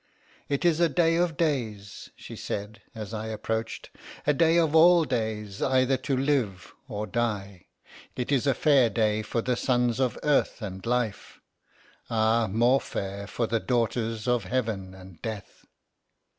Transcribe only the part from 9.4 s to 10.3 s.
the sons of